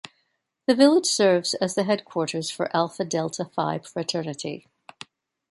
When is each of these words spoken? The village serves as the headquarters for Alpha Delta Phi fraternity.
The 0.65 0.73
village 0.73 1.05
serves 1.05 1.53
as 1.53 1.75
the 1.75 1.83
headquarters 1.83 2.49
for 2.49 2.75
Alpha 2.75 3.05
Delta 3.05 3.45
Phi 3.45 3.77
fraternity. 3.77 4.65